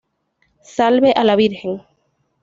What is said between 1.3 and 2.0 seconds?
Virgen.